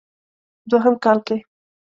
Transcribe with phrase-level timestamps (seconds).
[0.69, 1.35] دوهم کال کې